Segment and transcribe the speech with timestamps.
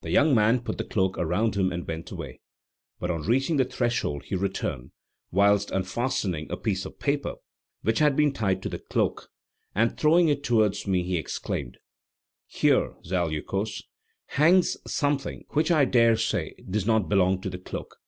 [0.00, 2.40] The young man put the cloak around him and went away,
[2.98, 4.92] but on reaching the threshold he returned;
[5.30, 7.34] whilst unfastening a piece of paper
[7.82, 9.28] which had been tied to the cloak,
[9.74, 11.76] and throwing it towards me, he exclaimed:
[12.46, 13.82] "Here, Zaleukos,
[14.28, 17.98] hangs something which I dare say does not belong to the cloak."